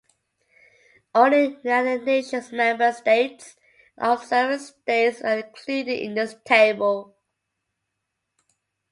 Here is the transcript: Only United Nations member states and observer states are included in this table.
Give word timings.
Only 1.13 1.59
United 1.63 2.05
Nations 2.05 2.51
member 2.51 2.91
states 2.91 3.55
and 3.95 4.13
observer 4.13 4.57
states 4.57 5.21
are 5.21 5.37
included 5.37 5.89
in 5.99 6.15
this 6.15 6.33
table. 6.43 7.15